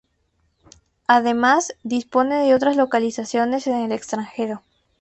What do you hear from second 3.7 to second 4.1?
el